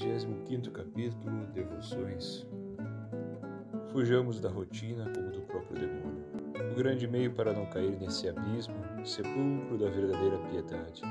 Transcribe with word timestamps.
35 0.00 0.70
capítulo 0.70 1.46
Devoções. 1.52 2.46
Fujamos 3.92 4.40
da 4.40 4.48
rotina 4.48 5.04
como 5.14 5.30
do 5.30 5.42
próprio 5.42 5.78
demônio. 5.78 6.24
O 6.72 6.74
grande 6.74 7.06
meio 7.06 7.34
para 7.34 7.52
não 7.52 7.66
cair 7.66 8.00
nesse 8.00 8.26
abismo, 8.26 8.74
sepulcro 9.04 9.76
da 9.76 9.90
verdadeira 9.90 10.38
piedade, 10.48 11.02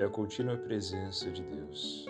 é 0.00 0.04
a 0.04 0.08
contínua 0.08 0.56
presença 0.56 1.30
de 1.30 1.44
Deus. 1.44 2.06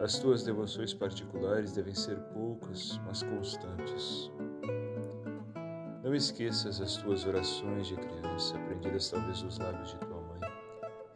As 0.00 0.18
tuas 0.18 0.42
devoções 0.42 0.94
particulares 0.94 1.72
devem 1.72 1.94
ser 1.94 2.16
poucas, 2.32 2.98
mas 3.04 3.22
constantes. 3.22 4.32
Não 6.02 6.14
esqueças 6.14 6.80
as 6.80 6.96
tuas 6.96 7.26
orações 7.26 7.88
de 7.88 7.96
criança, 7.96 8.56
aprendidas 8.56 9.10
talvez 9.10 9.42
nos 9.42 9.58
lábios 9.58 9.90
de 9.90 9.98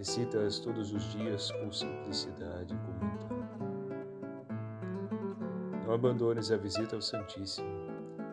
Recita-as 0.00 0.58
todos 0.58 0.94
os 0.94 1.12
dias 1.12 1.50
com 1.50 1.70
simplicidade 1.70 2.74
e 2.74 2.78
comentando. 2.78 3.44
Não 5.84 5.92
abandones 5.92 6.50
a 6.50 6.56
visita 6.56 6.96
ao 6.96 7.02
Santíssimo. 7.02 7.68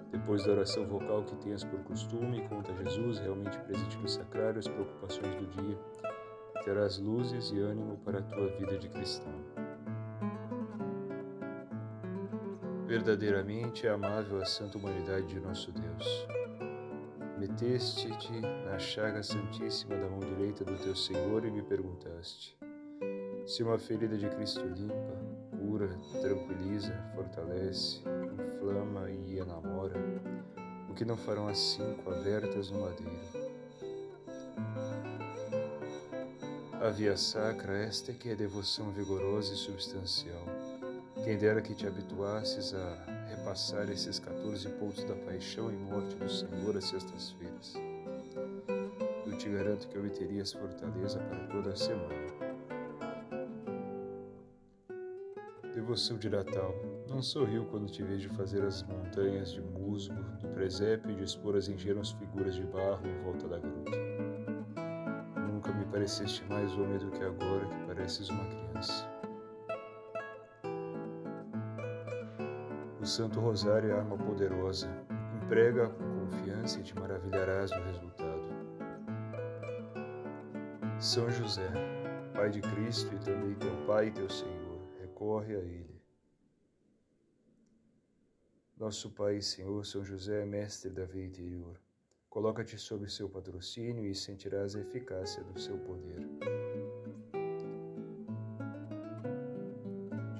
Depois 0.09 0.45
da 0.45 0.53
oração 0.53 0.87
vocal 0.87 1.25
que 1.25 1.35
tenhas 1.35 1.65
por 1.65 1.83
costume, 1.83 2.47
conta 2.47 2.73
Jesus 2.73 3.19
realmente 3.19 3.59
presente 3.59 3.97
no 3.97 4.07
sacrário 4.07 4.59
as 4.59 4.67
preocupações 4.69 5.35
do 5.35 5.45
dia 5.61 5.77
terás 6.63 6.99
luzes 6.99 7.51
e 7.51 7.59
ânimo 7.59 7.97
para 7.97 8.19
a 8.19 8.23
tua 8.23 8.47
vida 8.47 8.77
de 8.77 8.87
cristão. 8.87 9.33
Verdadeiramente 12.85 13.85
é 13.85 13.89
amável 13.89 14.41
a 14.41 14.45
santa 14.45 14.77
humanidade 14.77 15.27
de 15.27 15.39
nosso 15.41 15.69
Deus 15.73 16.46
Meteste-te 17.37 18.41
na 18.65 18.79
chaga 18.79 19.21
santíssima 19.21 19.95
da 19.95 20.09
mão 20.09 20.19
direita 20.19 20.65
do 20.65 20.75
teu 20.77 20.95
Senhor 20.95 21.45
e 21.45 21.51
me 21.51 21.61
perguntaste: 21.61 22.57
se 23.45 23.61
uma 23.61 23.77
ferida 23.77 24.17
de 24.17 24.27
Cristo 24.27 24.65
limpa, 24.65 25.17
cura, 25.55 25.95
tranquiliza, 26.19 26.93
fortalece, 27.13 28.01
inflama 28.33 29.11
e 29.11 29.37
enamora, 29.37 29.95
o 30.89 30.95
que 30.95 31.05
não 31.05 31.15
farão 31.15 31.47
as 31.47 31.59
cinco 31.59 32.09
abertas 32.11 32.71
no 32.71 32.81
madeiro? 32.81 33.47
A 36.81 36.89
via 36.89 37.15
sacra, 37.15 37.77
esta 37.77 38.11
é 38.11 38.15
que 38.15 38.29
é 38.29 38.35
devoção 38.35 38.89
vigorosa 38.91 39.53
e 39.53 39.57
substancial. 39.57 40.43
Quem 41.23 41.37
dera 41.37 41.61
que 41.61 41.75
te 41.75 41.85
habituasses 41.85 42.73
a 42.73 43.16
repassar 43.47 43.89
esses 43.89 44.19
14 44.19 44.67
pontos 44.71 45.05
da 45.05 45.15
paixão 45.15 45.71
e 45.71 45.75
morte 45.77 46.15
do 46.15 46.29
Senhor 46.29 46.75
às 46.75 46.83
sextas-feiras. 46.83 47.75
Eu 49.25 49.37
te 49.37 49.47
garanto 49.47 49.87
que 49.87 49.97
obterias 49.97 50.51
fortaleza 50.51 51.19
para 51.19 51.47
toda 51.47 51.69
a 51.71 51.75
semana. 51.75 52.27
Devoção 55.73 56.17
de 56.17 56.29
Natal. 56.29 56.75
Não 57.07 57.21
sorriu 57.21 57.63
quando 57.65 57.89
te 57.89 58.03
vejo 58.03 58.29
fazer 58.31 58.65
as 58.65 58.83
montanhas 58.83 59.53
de 59.53 59.61
musgo 59.61 60.21
do 60.41 60.49
presépio 60.49 61.11
e 61.11 61.15
dispor 61.15 61.55
as 61.55 61.69
ingênuas 61.69 62.11
figuras 62.11 62.55
de 62.55 62.63
barro 62.63 63.07
em 63.07 63.23
volta 63.23 63.47
da 63.47 63.59
gruta. 63.59 63.91
Nunca 65.49 65.71
me 65.71 65.85
pareceste 65.85 66.43
mais 66.49 66.73
homem 66.73 66.97
do 66.97 67.11
que 67.11 67.23
agora 67.23 67.65
que 67.65 67.85
pareces 67.85 68.29
uma 68.29 68.43
criança. 68.45 69.16
Santo 73.07 73.39
Rosário 73.39 73.89
é 73.89 73.93
arma 73.93 74.17
poderosa. 74.17 74.89
Emprega 75.41 75.87
com 75.87 76.19
confiança 76.19 76.79
e 76.79 76.83
te 76.83 76.93
maravilharás 76.93 77.71
do 77.71 77.81
resultado. 77.83 78.47
São 80.99 81.29
José, 81.29 81.71
Pai 82.33 82.49
de 82.49 82.59
Cristo 82.59 83.15
e 83.15 83.19
também 83.19 83.55
teu 83.55 83.85
Pai 83.85 84.07
e 84.07 84.11
teu 84.11 84.29
Senhor, 84.29 84.81
recorre 84.99 85.55
a 85.55 85.59
Ele. 85.59 86.01
Nosso 88.75 89.09
Pai 89.11 89.37
e 89.37 89.41
Senhor 89.41 89.85
São 89.85 90.03
José, 90.03 90.45
mestre 90.45 90.91
da 90.91 91.05
vida 91.05 91.27
interior, 91.27 91.79
coloca-te 92.29 92.77
sob 92.77 93.09
seu 93.09 93.29
patrocínio 93.29 94.05
e 94.05 94.13
sentirás 94.13 94.75
a 94.75 94.81
eficácia 94.81 95.41
do 95.45 95.57
seu 95.57 95.77
poder. 95.77 96.27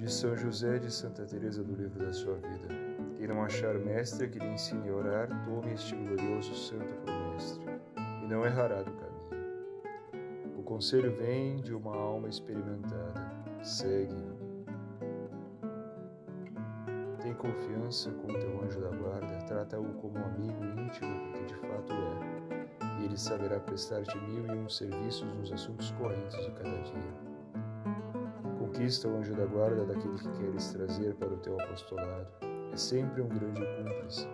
De 0.08 0.14
São 0.14 0.34
José 0.34 0.78
de 0.78 0.90
Santa 0.90 1.26
Teresa 1.26 1.62
do 1.62 1.74
livro 1.74 2.02
da 2.02 2.10
sua 2.14 2.36
vida. 2.36 2.68
Quem 3.18 3.28
não 3.28 3.44
achar 3.44 3.74
mestre 3.74 4.26
que 4.26 4.38
lhe 4.38 4.46
ensine 4.46 4.88
a 4.88 4.94
orar, 4.94 5.28
tome 5.44 5.74
este 5.74 5.94
glorioso 5.94 6.54
santo 6.54 6.94
por 7.04 7.12
mestre, 7.12 7.62
e 8.24 8.26
não 8.26 8.42
errará 8.42 8.82
do 8.82 8.90
caminho. 8.90 10.56
O 10.56 10.62
conselho 10.62 11.14
vem 11.14 11.60
de 11.60 11.74
uma 11.74 11.94
alma 11.94 12.26
experimentada. 12.26 13.30
Segue-o. 13.62 14.38
Tem 17.20 17.34
confiança 17.34 18.10
com 18.10 18.32
o 18.32 18.38
teu 18.38 18.64
anjo 18.64 18.80
da 18.80 18.88
guarda, 18.88 19.44
trata-o 19.46 19.92
como 20.00 20.16
amigo 20.24 20.64
íntimo, 20.64 21.20
porque 21.20 21.44
de 21.44 21.54
fato 21.56 21.92
é, 21.92 23.02
e 23.02 23.04
ele 23.04 23.18
saberá 23.18 23.60
prestar-te 23.60 24.16
mil 24.20 24.46
e 24.46 24.56
um 24.56 24.70
serviços 24.70 25.30
nos 25.34 25.52
assuntos 25.52 25.90
correntes 25.90 26.38
de 26.46 26.50
cada 26.52 26.78
dia. 26.78 27.27
Conquista 28.78 29.08
o 29.08 29.16
anjo 29.16 29.34
da 29.34 29.44
guarda 29.44 29.84
daquele 29.84 30.16
que 30.16 30.28
queres 30.38 30.72
trazer 30.72 31.12
para 31.16 31.34
o 31.34 31.36
teu 31.38 31.60
apostolado. 31.60 32.28
É 32.72 32.76
sempre 32.76 33.20
um 33.20 33.26
grande 33.26 33.60
cúmplice. 33.60 34.28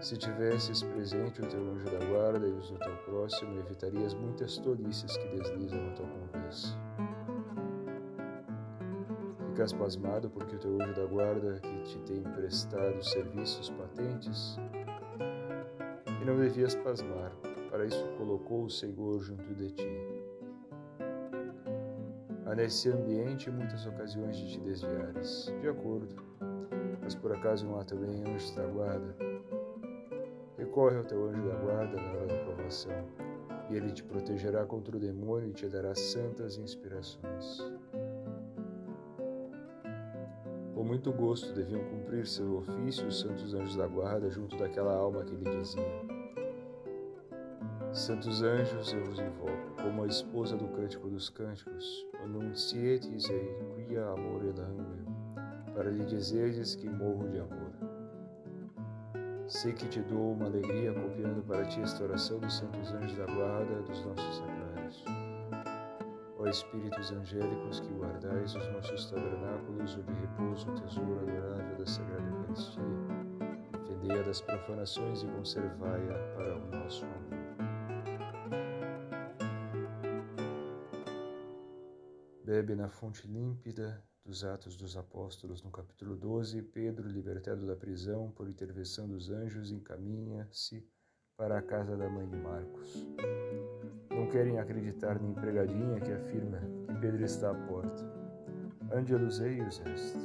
Se 0.00 0.16
tivesses 0.16 0.84
presente 0.84 1.42
o 1.42 1.46
teu 1.48 1.60
anjo 1.68 1.84
da 1.86 1.98
guarda 2.06 2.46
e 2.46 2.52
os 2.52 2.70
do 2.70 2.78
teu 2.78 2.96
próximo, 2.98 3.58
evitarias 3.58 4.14
muitas 4.14 4.56
tolices 4.58 5.16
que 5.16 5.26
deslizam 5.36 5.84
na 5.84 5.92
tua 5.94 6.06
conversa. 6.06 6.78
Ficas 9.48 9.72
pasmado 9.72 10.30
porque 10.30 10.54
o 10.54 10.58
teu 10.60 10.80
anjo 10.80 10.94
da 10.94 11.06
guarda 11.06 11.58
que 11.58 11.82
te 11.82 11.98
tem 12.02 12.22
prestado 12.22 13.02
serviços 13.02 13.68
patentes? 13.70 14.56
E 16.22 16.24
não 16.24 16.38
devias 16.38 16.76
pasmar, 16.76 17.32
para 17.68 17.84
isso 17.84 18.06
colocou 18.16 18.62
o 18.62 18.70
Senhor 18.70 19.18
junto 19.18 19.52
de 19.56 19.72
ti. 19.72 20.17
Há 22.48 22.54
nesse 22.54 22.88
ambiente 22.88 23.50
muitas 23.50 23.84
ocasiões 23.84 24.34
de 24.38 24.52
te 24.52 24.60
desviares, 24.60 25.52
de 25.60 25.68
acordo, 25.68 26.16
mas 27.02 27.14
por 27.14 27.30
acaso 27.30 27.66
não 27.66 27.78
há 27.78 27.84
também 27.84 28.22
anjos 28.22 28.52
da 28.52 28.64
guarda? 28.64 29.14
Recorre 30.56 30.96
ao 30.96 31.04
teu 31.04 31.28
anjo 31.28 31.46
da 31.46 31.54
guarda 31.56 32.00
na 32.00 32.10
hora 32.10 32.26
da 32.26 32.44
provação, 32.44 33.04
e 33.68 33.76
ele 33.76 33.92
te 33.92 34.02
protegerá 34.02 34.64
contra 34.64 34.96
o 34.96 34.98
demônio 34.98 35.50
e 35.50 35.52
te 35.52 35.68
dará 35.68 35.94
santas 35.94 36.56
inspirações. 36.56 37.70
Com 40.74 40.82
muito 40.84 41.12
gosto 41.12 41.52
deviam 41.52 41.84
cumprir 41.84 42.26
seu 42.26 42.56
ofício 42.56 43.08
os 43.08 43.20
santos 43.20 43.52
anjos 43.52 43.76
da 43.76 43.86
guarda 43.86 44.30
junto 44.30 44.56
daquela 44.56 44.94
alma 44.94 45.22
que 45.22 45.34
lhe 45.34 45.50
dizia: 45.58 45.84
Santos 47.92 48.42
anjos, 48.42 48.90
eu 48.94 49.04
vos 49.04 49.18
invoco, 49.18 49.67
como 49.82 50.02
a 50.02 50.06
esposa 50.06 50.56
do 50.56 50.68
Cântico 50.68 51.08
dos 51.08 51.30
Cânticos, 51.30 52.06
annuncietis 52.24 53.28
ei 53.30 53.84
quia 53.86 54.04
amore 54.06 54.52
langueo, 54.52 55.06
para 55.74 55.90
lhe 55.90 56.04
dizerdes 56.04 56.74
que 56.74 56.88
morro 56.88 57.28
de 57.28 57.38
amor. 57.38 57.72
Sei 59.46 59.72
que 59.72 59.88
te 59.88 60.00
dou 60.02 60.32
uma 60.32 60.46
alegria 60.46 60.92
copiando 60.92 61.42
para 61.46 61.64
ti 61.64 61.80
esta 61.80 62.04
oração 62.04 62.38
dos 62.38 62.54
santos 62.54 62.92
anjos 62.92 63.16
da 63.16 63.26
guarda 63.26 63.82
dos 63.82 64.04
nossos 64.04 64.36
sacrários. 64.36 65.04
Ó 66.38 66.46
Espíritos 66.46 67.10
angélicos 67.12 67.80
que 67.80 67.92
guardais 67.94 68.54
os 68.54 68.68
nossos 68.68 69.10
tabernáculos, 69.10 69.96
o 69.96 70.02
de 70.02 70.12
repouso, 70.12 70.70
tesouro 70.72 71.20
adorável 71.20 71.78
da 71.78 71.86
Sagrada 71.86 72.28
Eucaristia, 72.28 72.82
defendei-a 73.72 74.22
das 74.22 74.40
profanações 74.40 75.22
e 75.22 75.26
conservai-a 75.28 76.36
para 76.36 76.56
o 76.58 76.66
nosso 76.78 77.04
amor. 77.04 77.47
Bebe 82.48 82.74
na 82.74 82.88
fonte 82.88 83.26
límpida 83.26 84.02
dos 84.24 84.42
Atos 84.42 84.74
dos 84.74 84.96
Apóstolos, 84.96 85.62
no 85.62 85.70
capítulo 85.70 86.16
12, 86.16 86.62
Pedro, 86.62 87.06
libertado 87.06 87.66
da 87.66 87.76
prisão 87.76 88.30
por 88.30 88.48
intervenção 88.48 89.06
dos 89.06 89.28
anjos, 89.28 89.70
encaminha-se 89.70 90.82
para 91.36 91.58
a 91.58 91.62
casa 91.62 91.94
da 91.94 92.08
mãe 92.08 92.26
de 92.26 92.36
Marcos. 92.38 93.06
Não 94.08 94.30
querem 94.30 94.58
acreditar 94.58 95.20
na 95.20 95.28
empregadinha 95.28 96.00
que 96.00 96.10
afirma 96.10 96.58
que 96.86 96.98
Pedro 97.02 97.22
está 97.22 97.50
à 97.50 97.54
porta. 97.66 98.02
Angelus 98.94 99.40
eius 99.40 99.82
est. 99.84 100.16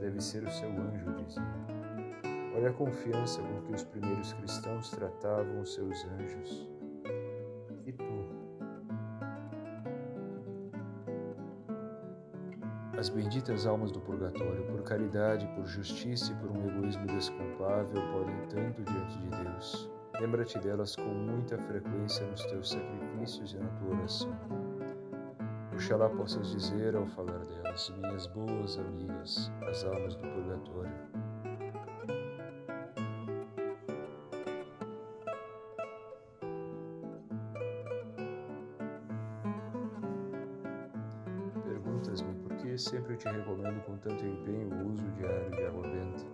Deve 0.00 0.20
ser 0.20 0.42
o 0.42 0.50
seu 0.50 0.68
anjo, 0.68 1.14
dizia. 1.24 1.42
Olha 2.56 2.70
a 2.70 2.74
confiança 2.74 3.40
com 3.40 3.62
que 3.62 3.74
os 3.74 3.84
primeiros 3.84 4.32
cristãos 4.32 4.90
tratavam 4.90 5.60
os 5.60 5.72
seus 5.72 6.04
anjos. 6.04 6.77
As 12.98 13.08
benditas 13.08 13.64
almas 13.64 13.92
do 13.92 14.00
purgatório, 14.00 14.64
por 14.64 14.82
caridade, 14.82 15.46
por 15.54 15.64
justiça 15.64 16.32
e 16.32 16.34
por 16.34 16.50
um 16.50 16.68
egoísmo 16.68 17.06
desculpável, 17.06 18.02
podem 18.10 18.36
tanto 18.48 18.82
diante 18.82 19.18
de 19.20 19.28
Deus. 19.28 19.88
Lembra-te 20.20 20.58
delas 20.58 20.96
com 20.96 21.04
muita 21.04 21.56
frequência 21.58 22.26
nos 22.26 22.44
teus 22.46 22.70
sacrifícios 22.70 23.52
e 23.52 23.56
na 23.56 23.68
tua 23.68 23.96
oração. 23.96 24.36
Oxalá 25.72 26.08
possas 26.08 26.50
dizer 26.50 26.96
ao 26.96 27.06
falar 27.06 27.38
delas, 27.44 27.88
minhas 27.98 28.26
boas 28.26 28.76
amigas, 28.76 29.52
as 29.68 29.84
almas 29.84 30.16
do 30.16 30.26
purgatório. 30.26 31.07
Sempre 42.78 43.16
te 43.16 43.28
recomendo 43.28 43.84
com 43.84 43.96
tanto 43.96 44.24
empenho 44.24 44.68
o 44.72 44.92
uso 44.92 45.04
diário 45.16 45.50
de 45.50 45.64
água 45.64 45.82
benta. 45.82 46.24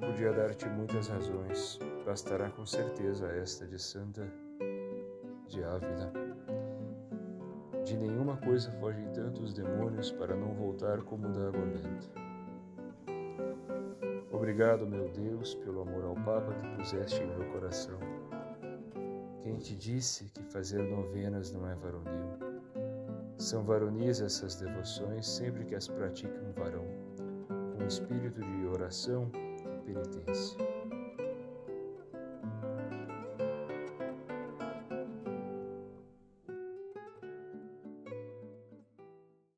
Podia 0.00 0.32
dar-te 0.32 0.68
muitas 0.68 1.06
razões, 1.06 1.78
bastará 2.04 2.50
com 2.50 2.66
certeza 2.66 3.28
esta 3.28 3.64
de 3.64 3.80
Santa 3.80 4.28
de 5.46 5.62
Ávila. 5.62 6.12
De 7.84 7.96
nenhuma 7.96 8.36
coisa 8.38 8.72
fogem 8.72 9.06
tantos 9.12 9.54
demônios 9.54 10.10
para 10.10 10.34
não 10.34 10.52
voltar 10.52 11.00
como 11.02 11.28
da 11.28 11.46
água 11.46 11.64
benta. 11.64 12.08
Obrigado, 14.32 14.84
meu 14.84 15.08
Deus, 15.10 15.54
pelo 15.54 15.82
amor 15.82 16.06
ao 16.06 16.14
Papa 16.16 16.52
que 16.54 16.76
puseste 16.76 17.22
em 17.22 17.26
meu 17.28 17.52
coração. 17.52 18.00
Quem 19.44 19.58
te 19.58 19.76
disse 19.76 20.24
que 20.24 20.42
fazer 20.42 20.82
novenas 20.82 21.52
não 21.52 21.70
é 21.70 21.74
varonil? 21.76 22.43
São 23.36 23.64
varonis 23.64 24.20
essas 24.20 24.56
devoções 24.56 25.26
sempre 25.26 25.64
que 25.64 25.74
as 25.74 25.88
pratica 25.88 26.40
um 26.40 26.52
varão, 26.52 26.86
com 27.76 27.84
espírito 27.84 28.40
de 28.40 28.66
oração 28.66 29.30
e 29.34 29.92
penitência. 29.92 30.73